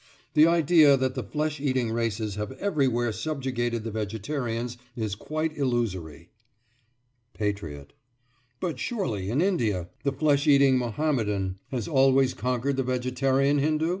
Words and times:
The 0.33 0.47
idea 0.47 0.97
that 0.97 1.13
the 1.13 1.21
flesh 1.23 1.59
eating 1.59 1.91
races 1.91 2.33
have 2.33 2.53
everywhere 2.53 3.11
subjugated 3.11 3.83
the 3.83 3.91
vegetarians 3.91 4.75
is 4.95 5.13
quite 5.13 5.55
illusory. 5.55 6.31
PATRIOT: 7.35 7.93
But 8.59 8.79
surely 8.79 9.29
in 9.29 9.41
India 9.43 9.89
the 10.01 10.11
flesh 10.11 10.47
eating 10.47 10.75
Mohammedan 10.79 11.59
has 11.69 11.87
always 11.87 12.33
conquered 12.33 12.77
the 12.77 12.83
vegetarian 12.83 13.59
Hindu? 13.59 13.89